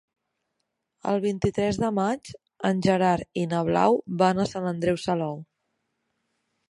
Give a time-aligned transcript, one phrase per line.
[1.09, 2.31] El vint-i-tres de maig
[2.69, 5.39] en Gerard i na Blau van a Sant Andreu Salou.